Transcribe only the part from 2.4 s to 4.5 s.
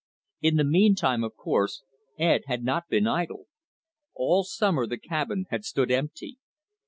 had not been idle. All